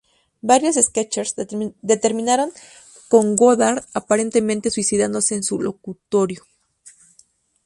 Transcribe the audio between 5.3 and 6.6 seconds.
en su locutorio.